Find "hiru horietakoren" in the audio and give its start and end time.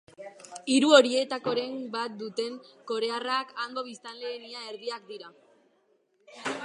0.75-1.75